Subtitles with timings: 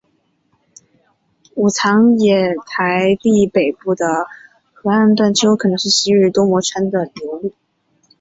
[1.53, 4.25] 武藏野台地北部的
[4.73, 7.53] 河岸段丘可能是昔日多摩川的流路。